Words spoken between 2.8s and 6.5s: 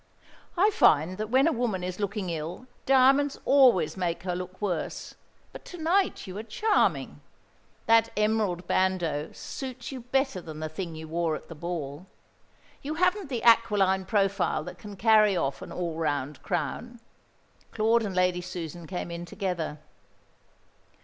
diamonds always make her look worse; but to night you are